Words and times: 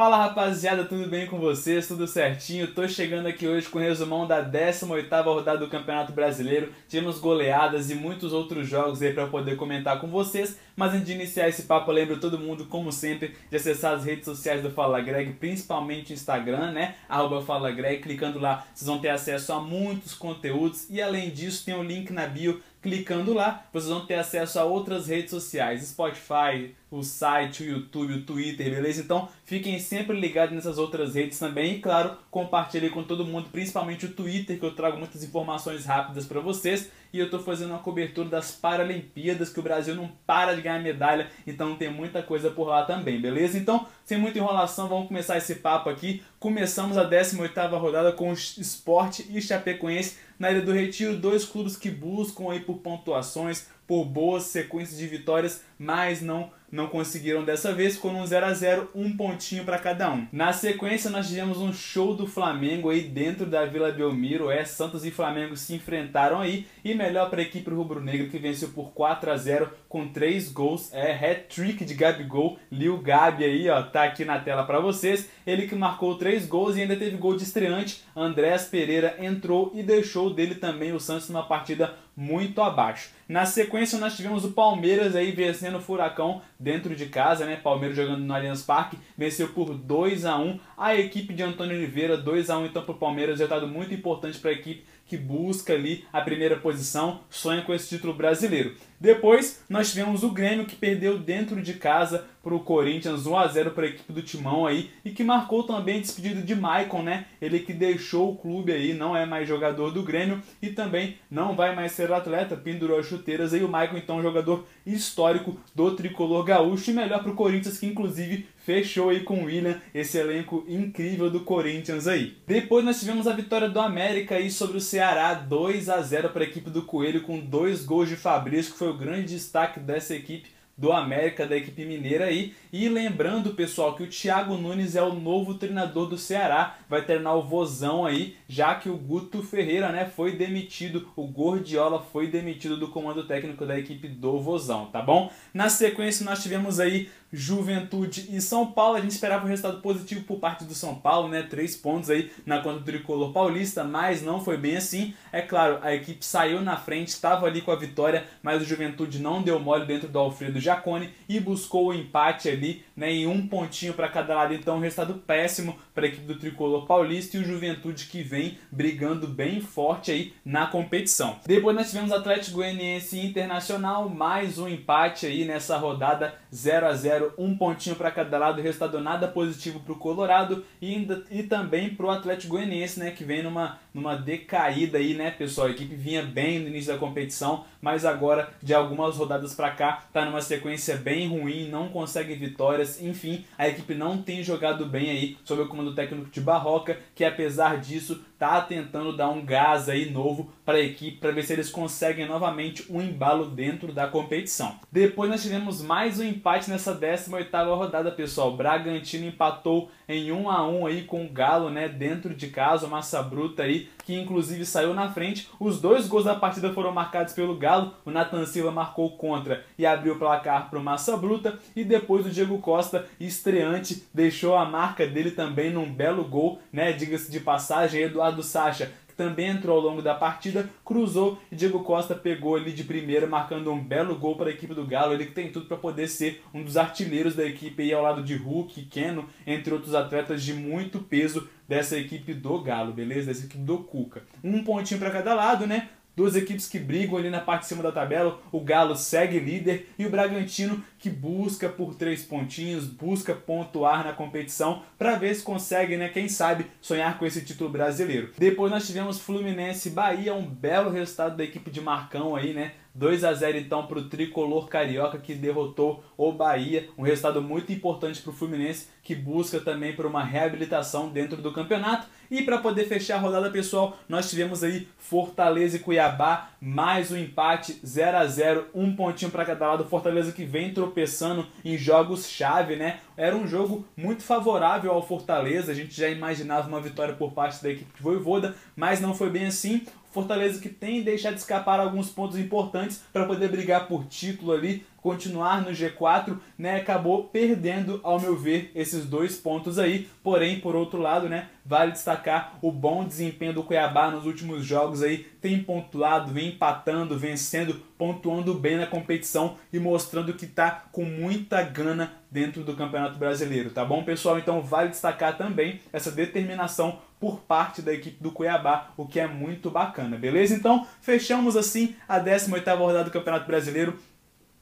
Fala 0.00 0.16
rapaziada, 0.16 0.86
tudo 0.86 1.06
bem 1.10 1.26
com 1.26 1.38
vocês? 1.38 1.86
Tudo 1.86 2.06
certinho? 2.06 2.72
Tô 2.72 2.88
chegando 2.88 3.26
aqui 3.26 3.46
hoje 3.46 3.68
com 3.68 3.78
o 3.78 3.82
resumão 3.82 4.26
da 4.26 4.42
18ª 4.42 5.22
rodada 5.22 5.58
do 5.58 5.68
Campeonato 5.68 6.10
Brasileiro. 6.10 6.72
Tivemos 6.88 7.18
goleadas 7.18 7.90
e 7.90 7.94
muitos 7.94 8.32
outros 8.32 8.66
jogos 8.66 9.02
aí 9.02 9.12
para 9.12 9.26
poder 9.26 9.56
comentar 9.56 10.00
com 10.00 10.06
vocês. 10.06 10.58
Mas 10.74 10.94
antes 10.94 11.04
de 11.04 11.12
iniciar 11.12 11.50
esse 11.50 11.64
papo, 11.64 11.92
lembro 11.92 12.18
todo 12.18 12.38
mundo, 12.38 12.64
como 12.64 12.90
sempre, 12.90 13.36
de 13.50 13.56
acessar 13.58 13.92
as 13.92 14.02
redes 14.02 14.24
sociais 14.24 14.62
do 14.62 14.70
Fala 14.70 15.02
Greg, 15.02 15.34
principalmente 15.34 16.12
o 16.12 16.14
Instagram, 16.14 16.72
né? 16.72 16.94
Arroba 17.06 17.42
Fala 17.42 17.70
Greg, 17.70 18.00
clicando 18.00 18.38
lá, 18.38 18.64
vocês 18.72 18.88
vão 18.88 19.00
ter 19.00 19.10
acesso 19.10 19.52
a 19.52 19.60
muitos 19.60 20.14
conteúdos. 20.14 20.88
E 20.88 21.02
além 21.02 21.28
disso, 21.28 21.62
tem 21.62 21.74
um 21.74 21.84
link 21.84 22.10
na 22.10 22.26
bio 22.26 22.62
Clicando 22.82 23.34
lá, 23.34 23.66
vocês 23.72 23.90
vão 23.90 24.06
ter 24.06 24.14
acesso 24.14 24.58
a 24.58 24.64
outras 24.64 25.06
redes 25.06 25.30
sociais, 25.30 25.86
Spotify, 25.86 26.74
o 26.90 27.02
site, 27.02 27.62
o 27.62 27.66
YouTube, 27.66 28.14
o 28.14 28.22
Twitter, 28.22 28.70
beleza? 28.70 29.02
Então 29.02 29.28
fiquem 29.44 29.78
sempre 29.78 30.18
ligados 30.18 30.54
nessas 30.54 30.78
outras 30.78 31.14
redes 31.14 31.38
também 31.38 31.74
e, 31.74 31.78
claro, 31.78 32.16
compartilhem 32.30 32.88
com 32.90 33.02
todo 33.02 33.26
mundo, 33.26 33.50
principalmente 33.52 34.06
o 34.06 34.12
Twitter, 34.12 34.58
que 34.58 34.64
eu 34.64 34.74
trago 34.74 34.96
muitas 34.96 35.22
informações 35.22 35.84
rápidas 35.84 36.24
para 36.24 36.40
vocês. 36.40 36.90
E 37.12 37.18
eu 37.18 37.26
estou 37.26 37.40
fazendo 37.40 37.70
uma 37.70 37.80
cobertura 37.80 38.28
das 38.28 38.52
Paralimpíadas, 38.52 39.50
que 39.50 39.58
o 39.58 39.62
Brasil 39.62 39.94
não 39.94 40.10
para 40.26 40.54
de 40.54 40.62
ganhar 40.62 40.80
medalha, 40.80 41.28
então 41.44 41.74
tem 41.74 41.92
muita 41.92 42.22
coisa 42.22 42.50
por 42.50 42.68
lá 42.68 42.84
também, 42.84 43.20
beleza? 43.20 43.58
Então, 43.58 43.86
sem 44.04 44.16
muita 44.16 44.38
enrolação, 44.38 44.88
vamos 44.88 45.08
começar 45.08 45.36
esse 45.36 45.56
papo 45.56 45.90
aqui. 45.90 46.22
Começamos 46.38 46.96
a 46.96 47.04
18ª 47.04 47.78
rodada 47.78 48.12
com 48.12 48.30
o 48.30 48.32
Sport 48.32 49.20
e 49.28 49.42
Chapecoense 49.42 50.16
na 50.40 50.50
Ilha 50.50 50.62
do 50.62 50.72
Retiro, 50.72 51.18
dois 51.18 51.44
clubes 51.44 51.76
que 51.76 51.90
buscam 51.90 52.50
aí 52.50 52.60
por 52.60 52.78
pontuações, 52.78 53.66
por 53.86 54.06
boas 54.06 54.44
sequências 54.44 54.98
de 54.98 55.06
vitórias, 55.06 55.62
mas 55.78 56.22
não 56.22 56.50
não 56.70 56.86
conseguiram 56.86 57.44
dessa 57.44 57.72
vez, 57.72 57.96
ficou 57.96 58.10
um 58.10 58.24
0 58.24 58.46
a 58.46 58.54
0 58.54 58.90
um 58.94 59.16
pontinho 59.16 59.64
para 59.64 59.78
cada 59.78 60.10
um. 60.10 60.26
Na 60.32 60.52
sequência, 60.52 61.10
nós 61.10 61.28
tivemos 61.28 61.58
um 61.58 61.72
show 61.72 62.14
do 62.14 62.26
Flamengo 62.26 62.90
aí 62.90 63.02
dentro 63.02 63.46
da 63.46 63.64
Vila 63.64 63.90
Belmiro. 63.90 64.50
É, 64.50 64.64
Santos 64.64 65.04
e 65.04 65.10
Flamengo 65.10 65.56
se 65.56 65.74
enfrentaram 65.74 66.40
aí 66.40 66.66
e 66.84 66.94
melhor 66.94 67.28
para 67.30 67.40
a 67.40 67.44
equipe 67.44 67.70
rubro-negra 67.70 68.28
que 68.28 68.38
venceu 68.38 68.68
por 68.70 68.92
4 68.92 69.30
a 69.30 69.36
0 69.36 69.70
com 69.88 70.08
3 70.08 70.52
gols. 70.52 70.92
É 70.92 71.12
hat-trick 71.12 71.84
de 71.84 71.94
Gabigol, 71.94 72.58
Lil 72.70 72.98
Gabi 72.98 73.44
aí, 73.44 73.68
ó, 73.68 73.82
tá 73.82 74.04
aqui 74.04 74.24
na 74.24 74.38
tela 74.38 74.64
para 74.64 74.80
vocês. 74.80 75.28
Ele 75.46 75.66
que 75.66 75.74
marcou 75.74 76.16
3 76.16 76.46
gols 76.46 76.76
e 76.76 76.82
ainda 76.82 76.96
teve 76.96 77.16
gol 77.16 77.36
de 77.36 77.42
estreante. 77.42 78.04
Andrés 78.14 78.64
Pereira 78.64 79.16
entrou 79.18 79.72
e 79.74 79.82
deixou 79.82 80.32
dele 80.32 80.54
também 80.54 80.92
o 80.92 81.00
Santos 81.00 81.28
numa 81.28 81.46
partida 81.46 81.94
muito 82.16 82.60
abaixo. 82.60 83.10
Na 83.26 83.46
sequência, 83.46 83.98
nós 83.98 84.16
tivemos 84.16 84.44
o 84.44 84.52
Palmeiras 84.52 85.16
aí 85.16 85.30
vencendo 85.30 85.78
o 85.78 85.80
Furacão 85.80 86.42
dentro 86.60 86.94
de 86.94 87.06
casa, 87.06 87.46
né? 87.46 87.56
Palmeiras 87.56 87.96
jogando 87.96 88.20
no 88.20 88.34
Allianz 88.34 88.62
Parque, 88.62 88.98
venceu 89.16 89.48
por 89.48 89.74
2 89.74 90.26
a 90.26 90.38
1 90.38 90.60
A 90.76 90.94
equipe 90.94 91.32
de 91.32 91.42
Antônio 91.42 91.74
Oliveira, 91.74 92.18
2 92.18 92.50
a 92.50 92.58
1 92.58 92.66
então 92.66 92.82
para 92.82 92.94
o 92.94 92.98
Palmeiras, 92.98 93.38
resultado 93.38 93.66
muito 93.66 93.94
importante 93.94 94.38
para 94.38 94.50
a 94.50 94.54
equipe 94.54 94.84
que 95.06 95.16
busca 95.16 95.72
ali 95.72 96.04
a 96.12 96.20
primeira 96.20 96.56
posição, 96.56 97.22
sonha 97.28 97.62
com 97.62 97.74
esse 97.74 97.88
título 97.88 98.14
brasileiro. 98.14 98.76
Depois, 99.00 99.64
nós 99.66 99.90
tivemos 99.90 100.22
o 100.22 100.30
Grêmio 100.30 100.66
que 100.66 100.76
perdeu 100.76 101.18
dentro 101.18 101.62
de 101.62 101.74
casa 101.74 102.26
para 102.42 102.54
o 102.54 102.60
Corinthians 102.60 103.26
1 103.26 103.38
a 103.38 103.46
0 103.46 103.70
para 103.70 103.84
a 103.84 103.88
equipe 103.88 104.12
do 104.12 104.22
Timão 104.22 104.66
aí 104.66 104.90
e 105.04 105.10
que 105.10 105.24
marcou 105.24 105.62
também 105.62 105.98
a 105.98 106.00
despedida 106.00 106.40
de 106.40 106.54
Maicon, 106.54 107.02
né? 107.02 107.26
Ele 107.40 107.60
que 107.60 107.72
deixou 107.72 108.32
o 108.32 108.36
clube 108.36 108.72
aí, 108.72 108.94
não 108.94 109.16
é 109.16 109.26
mais 109.26 109.48
jogador 109.48 109.90
do 109.90 110.02
Grêmio 110.02 110.42
e 110.60 110.68
também 110.68 111.16
não 111.30 111.54
vai 111.54 111.74
mais 111.74 111.92
ser 111.92 112.12
atleta, 112.12 112.56
pendurou 112.56 112.98
as 112.98 113.06
chuteiras 113.06 113.52
aí 113.52 113.62
o 113.62 113.68
Maicon 113.68 113.96
então 113.96 114.22
jogador 114.22 114.66
histórico 114.86 115.58
do 115.74 115.94
tricolor 115.94 116.44
gaúcho 116.44 116.90
e 116.90 116.94
melhor 116.94 117.22
para 117.22 117.32
o 117.32 117.36
Corinthians 117.36 117.78
que 117.78 117.86
inclusive 117.86 118.46
fechou 118.64 119.10
aí 119.10 119.20
com 119.20 119.42
o 119.42 119.44
William, 119.46 119.80
esse 119.94 120.18
elenco 120.18 120.64
incrível 120.68 121.30
do 121.30 121.40
Corinthians 121.40 122.06
aí. 122.06 122.36
Depois 122.46 122.84
nós 122.84 123.00
tivemos 123.00 123.26
a 123.26 123.32
vitória 123.32 123.68
do 123.68 123.80
América 123.80 124.36
aí 124.36 124.50
sobre 124.50 124.76
o 124.76 124.80
Ceará, 124.80 125.34
2 125.34 125.88
a 125.88 126.00
0 126.00 126.28
para 126.30 126.44
a 126.44 126.46
equipe 126.46 126.70
do 126.70 126.82
Coelho 126.82 127.22
com 127.22 127.38
dois 127.38 127.84
gols 127.84 128.08
de 128.08 128.16
Fabrício, 128.16 128.72
que 128.72 128.78
foi 128.78 128.89
o 128.90 128.96
grande 128.96 129.34
destaque 129.34 129.80
dessa 129.80 130.14
equipe 130.14 130.50
do 130.76 130.92
América, 130.92 131.46
da 131.46 131.56
equipe 131.56 131.84
mineira 131.84 132.24
aí. 132.26 132.54
E 132.72 132.88
lembrando, 132.88 133.54
pessoal, 133.54 133.96
que 133.96 134.04
o 134.04 134.08
Thiago 134.08 134.56
Nunes 134.56 134.94
é 134.94 135.02
o 135.02 135.12
novo 135.12 135.54
treinador 135.54 136.06
do 136.06 136.16
Ceará, 136.16 136.76
vai 136.88 137.04
treinar 137.04 137.36
o 137.36 137.42
Vozão 137.42 138.06
aí, 138.06 138.36
já 138.48 138.76
que 138.76 138.88
o 138.88 138.96
Guto 138.96 139.42
Ferreira, 139.42 139.90
né, 139.90 140.04
foi 140.04 140.36
demitido, 140.36 141.08
o 141.16 141.26
Gordiola 141.26 142.00
foi 142.00 142.28
demitido 142.28 142.76
do 142.76 142.88
comando 142.88 143.26
técnico 143.26 143.66
da 143.66 143.76
equipe 143.76 144.06
do 144.06 144.38
Vozão, 144.40 144.86
tá 144.86 145.02
bom? 145.02 145.32
Na 145.52 145.68
sequência 145.68 146.24
nós 146.24 146.42
tivemos 146.42 146.78
aí 146.78 147.08
Juventude 147.32 148.28
e 148.30 148.40
São 148.40 148.66
Paulo. 148.66 148.96
A 148.96 149.00
gente 149.00 149.12
esperava 149.12 149.44
um 149.44 149.48
resultado 149.48 149.80
positivo 149.80 150.24
por 150.24 150.38
parte 150.38 150.64
do 150.64 150.74
São 150.74 150.96
Paulo, 150.96 151.28
né? 151.28 151.42
Três 151.42 151.76
pontos 151.76 152.10
aí 152.10 152.30
na 152.44 152.60
conta 152.60 152.80
do 152.80 152.84
tricolor 152.84 153.32
paulista, 153.32 153.84
mas 153.84 154.22
não 154.22 154.40
foi 154.40 154.56
bem 154.56 154.76
assim. 154.76 155.14
É 155.32 155.40
claro, 155.40 155.78
a 155.82 155.94
equipe 155.94 156.24
saiu 156.24 156.60
na 156.60 156.76
frente, 156.76 157.08
estava 157.08 157.46
ali 157.46 157.60
com 157.60 157.70
a 157.70 157.76
vitória, 157.76 158.24
mas 158.42 158.60
o 158.60 158.64
Juventude 158.64 159.20
não 159.20 159.42
deu 159.42 159.60
mole 159.60 159.86
dentro 159.86 160.08
do 160.08 160.18
Alfredo 160.18 160.60
Jacone 160.60 161.10
e 161.28 161.38
buscou 161.38 161.88
o 161.88 161.94
empate 161.94 162.48
ali, 162.48 162.59
né? 162.96 163.12
Em 163.12 163.26
um 163.26 163.46
pontinho 163.46 163.92
para 163.92 164.08
cada 164.08 164.34
lado. 164.34 164.54
Então, 164.54 164.76
um 164.76 164.80
resultado 164.80 165.14
péssimo 165.14 165.78
para 165.94 166.06
a 166.06 166.08
equipe 166.08 166.26
do 166.26 166.38
tricolor 166.38 166.86
paulista 166.86 167.36
e 167.36 167.40
o 167.40 167.44
Juventude 167.44 168.06
que 168.06 168.22
vem 168.22 168.58
brigando 168.70 169.28
bem 169.28 169.60
forte 169.60 170.10
aí 170.10 170.32
na 170.44 170.66
competição. 170.66 171.38
Depois 171.46 171.76
nós 171.76 171.90
tivemos 171.90 172.12
Atlético 172.12 172.56
Goianiense 172.56 173.20
Internacional, 173.20 174.08
mais 174.08 174.58
um 174.58 174.66
empate 174.66 175.26
aí 175.26 175.44
nessa 175.44 175.76
rodada 175.76 176.34
0 176.52 176.86
a 176.86 176.92
0 176.94 177.10
0, 177.10 177.34
um 177.36 177.56
pontinho 177.56 177.96
para 177.96 178.10
cada 178.10 178.38
lado, 178.38 178.62
resultado 178.62 179.00
nada 179.00 179.26
positivo 179.26 179.80
para 179.80 179.92
o 179.92 179.96
Colorado 179.96 180.64
e, 180.80 181.08
e 181.30 181.42
também 181.42 181.90
para 181.90 182.06
o 182.06 182.10
Atlético 182.10 182.54
Goianiense, 182.54 183.00
né, 183.00 183.10
que 183.10 183.24
vem 183.24 183.42
numa, 183.42 183.78
numa 183.92 184.14
decaída 184.14 184.98
aí, 184.98 185.14
né, 185.14 185.30
pessoal? 185.30 185.66
A 185.66 185.70
equipe 185.70 185.94
vinha 185.94 186.22
bem 186.22 186.60
no 186.60 186.68
início 186.68 186.92
da 186.92 186.98
competição, 186.98 187.64
mas 187.80 188.04
agora, 188.04 188.50
de 188.62 188.72
algumas 188.72 189.16
rodadas 189.16 189.54
para 189.54 189.70
cá, 189.70 190.04
tá 190.12 190.24
numa 190.24 190.40
sequência 190.40 190.96
bem 190.96 191.28
ruim, 191.28 191.68
não 191.68 191.88
consegue 191.88 192.36
vitórias, 192.50 193.02
enfim, 193.02 193.44
a 193.56 193.68
equipe 193.68 193.94
não 193.94 194.22
tem 194.22 194.42
jogado 194.42 194.84
bem 194.86 195.10
aí 195.10 195.38
sob 195.44 195.62
o 195.62 195.68
comando 195.68 195.94
técnico 195.94 196.30
de 196.30 196.40
Barroca, 196.40 196.98
que 197.14 197.24
apesar 197.24 197.80
disso 197.80 198.24
tá 198.40 198.58
tentando 198.62 199.14
dar 199.14 199.28
um 199.28 199.44
gás 199.44 199.86
aí 199.86 200.10
novo 200.10 200.50
para 200.64 200.78
a 200.78 200.80
equipe 200.80 201.18
para 201.18 201.30
ver 201.30 201.42
se 201.42 201.52
eles 201.52 201.68
conseguem 201.68 202.26
novamente 202.26 202.90
um 202.90 203.02
embalo 203.02 203.44
dentro 203.44 203.92
da 203.92 204.06
competição. 204.06 204.76
Depois 204.90 205.28
nós 205.28 205.42
tivemos 205.42 205.82
mais 205.82 206.18
um 206.18 206.24
empate 206.24 206.70
nessa 206.70 206.94
18ª 206.94 207.76
rodada, 207.76 208.10
pessoal. 208.10 208.56
Bragantino 208.56 209.26
empatou 209.26 209.90
em 210.08 210.32
1 210.32 210.50
a 210.50 210.66
1 210.66 210.86
aí 210.86 211.02
com 211.02 211.26
o 211.26 211.28
Galo, 211.28 211.68
né, 211.68 211.86
dentro 211.86 212.34
de 212.34 212.48
casa, 212.48 212.88
massa 212.88 213.22
bruta 213.22 213.64
aí, 213.64 213.90
que 214.06 214.18
inclusive 214.18 214.64
saiu 214.64 214.94
na 214.94 215.10
frente. 215.10 215.48
Os 215.60 215.78
dois 215.78 216.08
gols 216.08 216.24
da 216.24 216.34
partida 216.34 216.72
foram 216.72 216.92
marcados 216.92 217.34
pelo 217.34 217.58
Galo. 217.58 217.92
O 218.06 218.10
Nathan 218.10 218.46
Silva 218.46 218.70
marcou 218.70 219.18
contra 219.18 219.66
e 219.76 219.84
abriu 219.84 220.14
o 220.14 220.18
placar 220.18 220.70
para 220.70 220.78
o 220.78 220.82
Massa 220.82 221.14
Bruta 221.14 221.58
e 221.76 221.84
depois 221.84 222.24
o 222.24 222.30
Diego 222.30 222.58
Costa, 222.58 223.06
estreante, 223.20 224.04
deixou 224.14 224.56
a 224.56 224.64
marca 224.64 225.06
dele 225.06 225.32
também 225.32 225.70
num 225.70 225.92
belo 225.92 226.24
gol, 226.24 226.58
né, 226.72 226.92
diga-se 226.92 227.30
de 227.30 227.38
passagem, 227.38 228.00
Eduardo 228.00 228.29
do 228.30 228.42
Sacha, 228.42 228.92
que 229.08 229.14
também 229.14 229.48
entrou 229.48 229.76
ao 229.76 229.82
longo 229.82 230.02
da 230.02 230.14
partida, 230.14 230.68
cruzou 230.84 231.38
e 231.50 231.56
Diego 231.56 231.82
Costa 231.82 232.14
pegou 232.14 232.56
ali 232.56 232.72
de 232.72 232.84
primeira, 232.84 233.26
marcando 233.26 233.70
um 233.72 233.82
belo 233.82 234.16
gol 234.16 234.36
para 234.36 234.48
a 234.48 234.52
equipe 234.52 234.74
do 234.74 234.86
Galo. 234.86 235.12
Ele 235.12 235.26
que 235.26 235.32
tem 235.32 235.50
tudo 235.50 235.66
para 235.66 235.76
poder 235.76 236.08
ser 236.08 236.42
um 236.54 236.62
dos 236.62 236.76
artilheiros 236.76 237.34
da 237.34 237.44
equipe 237.44 237.82
aí 237.82 237.92
ao 237.92 238.02
lado 238.02 238.22
de 238.22 238.34
Hulk, 238.36 238.82
Keno, 238.86 239.28
entre 239.46 239.72
outros 239.74 239.94
atletas 239.94 240.42
de 240.42 240.54
muito 240.54 241.00
peso 241.00 241.48
dessa 241.68 241.96
equipe 241.96 242.34
do 242.34 242.60
Galo, 242.60 242.92
beleza? 242.92 243.26
Dessa 243.26 243.46
equipe 243.46 243.62
do 243.62 243.78
Cuca. 243.78 244.22
Um 244.42 244.64
pontinho 244.64 244.98
para 244.98 245.10
cada 245.10 245.34
lado, 245.34 245.66
né? 245.66 245.88
Duas 246.20 246.36
equipes 246.36 246.68
que 246.68 246.78
brigam 246.78 247.16
ali 247.16 247.30
na 247.30 247.40
parte 247.40 247.62
de 247.62 247.68
cima 247.68 247.82
da 247.82 247.90
tabela. 247.90 248.38
O 248.52 248.60
Galo 248.60 248.94
segue 248.94 249.38
líder 249.38 249.88
e 249.98 250.04
o 250.04 250.10
Bragantino 250.10 250.84
que 250.98 251.08
busca 251.08 251.66
por 251.66 251.94
três 251.94 252.22
pontinhos, 252.22 252.84
busca 252.84 253.34
pontuar 253.34 254.04
na 254.04 254.12
competição 254.12 254.82
para 254.98 255.16
ver 255.16 255.34
se 255.34 255.42
consegue, 255.42 255.96
né, 255.96 256.10
quem 256.10 256.28
sabe, 256.28 256.66
sonhar 256.78 257.18
com 257.18 257.24
esse 257.24 257.42
título 257.42 257.70
brasileiro. 257.70 258.34
Depois 258.36 258.70
nós 258.70 258.86
tivemos 258.86 259.18
Fluminense 259.18 259.88
Bahia, 259.88 260.34
um 260.34 260.44
belo 260.44 260.90
resultado 260.90 261.38
da 261.38 261.42
equipe 261.42 261.70
de 261.70 261.80
Marcão 261.80 262.36
aí, 262.36 262.52
né? 262.52 262.72
2 262.94 263.24
a 263.24 263.32
0 263.32 263.58
então 263.58 263.86
para 263.86 263.98
o 263.98 264.08
tricolor 264.08 264.68
carioca 264.68 265.18
que 265.18 265.34
derrotou 265.34 266.02
o 266.16 266.32
Bahia, 266.32 266.88
um 266.98 267.02
resultado 267.02 267.40
muito 267.40 267.72
importante 267.72 268.20
para 268.20 268.30
o 268.30 268.34
Fluminense 268.34 268.88
que 269.02 269.14
busca 269.14 269.58
também 269.60 269.94
por 269.94 270.06
uma 270.06 270.22
reabilitação 270.22 271.08
dentro 271.08 271.40
do 271.40 271.52
campeonato. 271.52 272.06
E 272.30 272.42
para 272.42 272.58
poder 272.58 272.84
fechar 272.84 273.16
a 273.16 273.18
rodada, 273.18 273.50
pessoal, 273.50 273.98
nós 274.08 274.30
tivemos 274.30 274.62
aí 274.62 274.86
Fortaleza 274.96 275.76
e 275.76 275.80
Cuiabá, 275.80 276.50
mais 276.60 277.10
um 277.10 277.16
empate 277.16 277.80
0 277.84 278.16
a 278.16 278.26
0 278.26 278.66
um 278.72 278.94
pontinho 278.94 279.30
para 279.32 279.44
cada 279.44 279.66
lado. 279.66 279.84
Fortaleza 279.86 280.30
que 280.30 280.44
vem 280.44 280.72
tropeçando 280.72 281.44
em 281.64 281.76
jogos 281.76 282.28
chave, 282.28 282.76
né? 282.76 283.00
Era 283.16 283.34
um 283.34 283.48
jogo 283.48 283.84
muito 283.96 284.22
favorável 284.22 284.92
ao 284.92 285.04
Fortaleza, 285.04 285.72
a 285.72 285.74
gente 285.74 285.92
já 285.92 286.08
imaginava 286.08 286.68
uma 286.68 286.80
vitória 286.80 287.14
por 287.14 287.32
parte 287.32 287.60
da 287.62 287.70
equipe 287.70 287.96
de 287.96 288.02
Voivoda, 288.02 288.54
mas 288.76 289.00
não 289.00 289.12
foi 289.12 289.28
bem 289.28 289.46
assim. 289.46 289.84
Fortaleza 290.10 290.60
que 290.60 290.68
tem 290.68 291.02
deixado 291.02 291.36
escapar 291.36 291.78
alguns 291.78 292.10
pontos 292.10 292.38
importantes 292.38 293.02
para 293.12 293.26
poder 293.26 293.48
brigar 293.48 293.86
por 293.86 294.06
título 294.06 294.52
ali, 294.52 294.84
continuar 295.02 295.62
no 295.62 295.70
G4, 295.70 296.38
né, 296.58 296.76
acabou 296.76 297.24
perdendo, 297.24 298.00
ao 298.02 298.20
meu 298.20 298.36
ver, 298.36 298.70
esses 298.74 299.06
dois 299.06 299.36
pontos 299.36 299.78
aí. 299.78 300.08
Porém, 300.22 300.60
por 300.60 300.76
outro 300.76 301.00
lado, 301.00 301.28
né, 301.28 301.48
vale 301.64 301.92
destacar 301.92 302.58
o 302.60 302.70
bom 302.70 303.04
desempenho 303.04 303.52
do 303.52 303.62
Cuiabá 303.62 304.10
nos 304.10 304.26
últimos 304.26 304.64
jogos 304.64 305.02
aí, 305.02 305.18
tem 305.40 305.62
pontuado, 305.62 306.32
vem 306.32 306.48
empatando, 306.48 307.18
vencendo, 307.18 307.80
pontuando 307.96 308.54
bem 308.54 308.76
na 308.76 308.86
competição 308.86 309.56
e 309.72 309.78
mostrando 309.78 310.34
que 310.34 310.46
tá 310.46 310.84
com 310.92 311.04
muita 311.04 311.62
gana 311.62 312.12
dentro 312.30 312.62
do 312.62 312.76
Campeonato 312.76 313.18
Brasileiro, 313.18 313.70
tá 313.70 313.84
bom, 313.84 314.04
pessoal? 314.04 314.38
Então 314.38 314.62
vale 314.62 314.90
destacar 314.90 315.36
também 315.36 315.80
essa 315.92 316.10
determinação 316.10 316.98
por 317.20 317.40
parte 317.40 317.82
da 317.82 317.92
equipe 317.92 318.22
do 318.22 318.32
Cuiabá, 318.32 318.92
o 318.96 319.06
que 319.06 319.20
é 319.20 319.26
muito 319.26 319.70
bacana, 319.70 320.16
beleza? 320.16 320.54
Então, 320.54 320.86
fechamos 321.02 321.54
assim 321.54 321.94
a 322.08 322.18
18ª 322.18 322.78
rodada 322.78 323.04
do 323.04 323.10
Campeonato 323.10 323.46
Brasileiro 323.46 323.98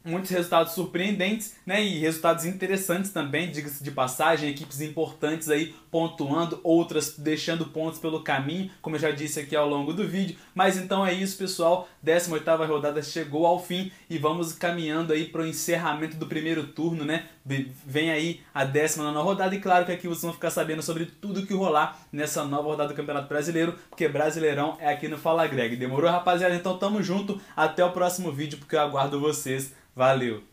muitos 0.08 0.30
resultados 0.30 0.72
surpreendentes, 0.72 1.56
né? 1.64 1.82
E 1.84 1.98
resultados 1.98 2.44
interessantes 2.44 3.10
também, 3.10 3.50
diga-se 3.50 3.84
de 3.84 3.90
passagem, 3.90 4.50
equipes 4.50 4.80
importantes 4.80 5.48
aí 5.48 5.74
pontuando, 5.90 6.60
outras 6.62 7.14
deixando 7.16 7.66
pontos 7.66 7.98
pelo 7.98 8.22
caminho, 8.22 8.70
como 8.82 8.96
eu 8.96 9.00
já 9.00 9.10
disse 9.10 9.40
aqui 9.40 9.56
ao 9.56 9.68
longo 9.68 9.92
do 9.92 10.06
vídeo. 10.06 10.36
Mas 10.54 10.76
então 10.76 11.06
é 11.06 11.12
isso, 11.12 11.36
pessoal. 11.36 11.88
18ª 12.04 12.66
rodada 12.66 13.02
chegou 13.02 13.46
ao 13.46 13.62
fim 13.62 13.90
e 14.08 14.18
vamos 14.18 14.52
caminhando 14.52 15.12
aí 15.12 15.26
para 15.26 15.42
o 15.42 15.46
encerramento 15.46 16.16
do 16.16 16.26
primeiro 16.26 16.66
turno, 16.66 17.04
né? 17.04 17.26
Vem 17.86 18.10
aí 18.10 18.40
a 18.52 18.64
19 18.64 19.18
rodada 19.18 19.54
e 19.54 19.60
claro 19.60 19.86
que 19.86 19.92
aqui 19.92 20.06
vocês 20.06 20.22
vão 20.22 20.34
ficar 20.34 20.50
sabendo 20.50 20.82
sobre 20.82 21.06
tudo 21.06 21.46
que 21.46 21.54
rolar 21.54 21.98
nessa 22.12 22.44
nova 22.44 22.68
rodada 22.68 22.90
do 22.90 22.94
Campeonato 22.94 23.28
Brasileiro, 23.28 23.74
porque 23.88 24.06
Brasileirão 24.06 24.76
é 24.80 24.92
aqui 24.92 25.08
no 25.08 25.16
Fala 25.16 25.46
Greg. 25.46 25.76
Demorou, 25.76 26.10
rapaziada? 26.10 26.54
Então 26.54 26.76
tamo 26.76 27.02
junto. 27.02 27.40
Até 27.56 27.84
o 27.84 27.92
próximo 27.92 28.30
vídeo, 28.30 28.58
porque 28.58 28.76
eu 28.76 28.80
aguardo 28.80 29.20
vocês. 29.20 29.74
Valeu! 29.98 30.44